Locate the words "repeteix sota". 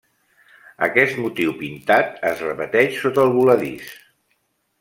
2.47-3.29